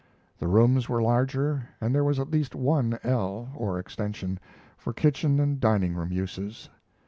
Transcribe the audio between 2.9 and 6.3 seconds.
ell, or extension, for kitchen and dining room